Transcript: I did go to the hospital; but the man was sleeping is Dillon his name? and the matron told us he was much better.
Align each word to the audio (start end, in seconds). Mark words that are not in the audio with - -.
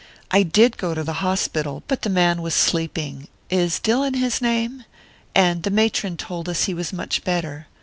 I 0.31 0.41
did 0.41 0.77
go 0.77 0.95
to 0.95 1.03
the 1.03 1.13
hospital; 1.21 1.83
but 1.87 2.01
the 2.01 2.09
man 2.09 2.41
was 2.41 2.55
sleeping 2.55 3.27
is 3.51 3.77
Dillon 3.77 4.15
his 4.15 4.41
name? 4.41 4.83
and 5.35 5.61
the 5.61 5.69
matron 5.69 6.17
told 6.17 6.49
us 6.49 6.63
he 6.63 6.73
was 6.73 6.91
much 6.91 7.23
better. 7.23 7.67